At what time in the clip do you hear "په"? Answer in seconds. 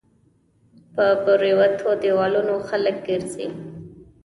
0.93-1.05